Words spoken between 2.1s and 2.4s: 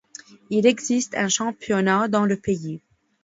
le